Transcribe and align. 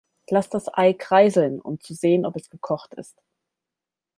Lass 0.31 0.49
das 0.49 0.67
Ei 0.67 0.93
kreiseln, 0.93 1.61
um 1.61 1.79
zu 1.79 1.93
sehen, 1.93 2.25
ob 2.25 2.35
es 2.35 2.49
gekocht 2.49 2.95
ist. 2.95 3.21